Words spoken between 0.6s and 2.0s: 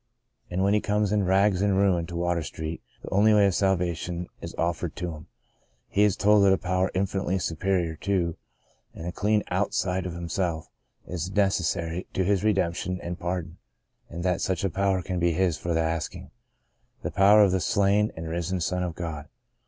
when he comes in rags and